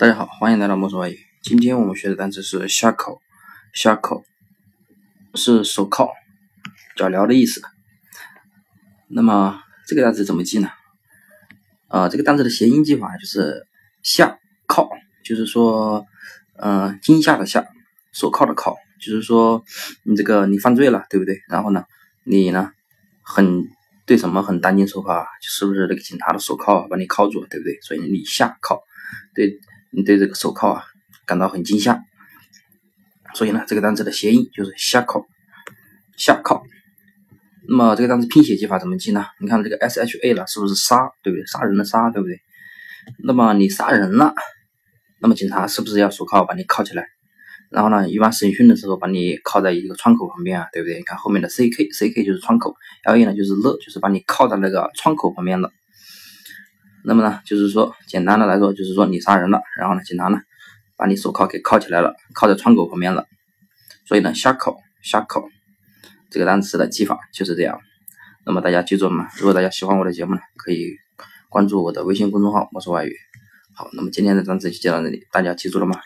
[0.00, 1.18] 大家好，欢迎来到墨索外语。
[1.42, 4.22] 今天我们学的单词是 shackle，shackle
[5.34, 6.08] 是手铐、
[6.96, 7.60] 脚镣的意思。
[9.08, 10.70] 那么这个单词怎么记呢？
[11.88, 13.66] 啊，这个单词的谐音记法就是
[14.02, 14.88] 下铐，
[15.22, 16.06] 就是说，
[16.56, 17.66] 嗯，惊吓的吓，
[18.10, 19.62] 手铐的铐，就是说
[20.04, 21.42] 你这个你犯罪了，对不对？
[21.46, 21.84] 然后呢，
[22.24, 22.70] 你呢
[23.22, 23.68] 很
[24.06, 27.78] 对什么很担惊受怕，是不是那个警察的手铐把你铐住了，对不对？
[27.82, 28.82] 所以你下铐，
[29.34, 29.60] 对。
[29.92, 30.84] 你对这个手铐啊
[31.26, 32.02] 感到很惊吓，
[33.34, 35.26] 所以呢，这个单词的谐音就是下铐，
[36.16, 36.62] 下铐。
[37.68, 39.24] 那么这个单词拼写记法怎么记呢？
[39.40, 41.46] 你看这个 S H A 了，是不是杀，对不对？
[41.46, 42.40] 杀人的杀，对不对？
[43.24, 44.34] 那么你杀人了，
[45.20, 47.06] 那么警察是不是要手铐把你铐起来？
[47.70, 50.98] 然后呢，一般审讯的时候把你铐在一个窗口旁边啊，对不对？
[50.98, 55.70] 你看后面的 C K C K 就是窗口，L A 呢就是勒，就是把你铐在那个窗口旁边了。
[57.04, 60.38] 那么呢，就是说，简单的来说，就是说你杀人了，然后呢，警察呢
[60.96, 63.26] 把你手铐给铐起来了，铐在窗口旁边了。
[64.06, 65.48] 所以呢，下铐下铐
[66.30, 67.80] 这个单词的记法就是这样。
[68.44, 69.28] 那么大家记住了吗？
[69.36, 70.96] 如果大家喜欢我的节目呢，可以
[71.48, 73.14] 关注我的微信公众号“魔术外语”。
[73.74, 75.98] 好，那么今天的单词就讲到这里，大家记住了吗？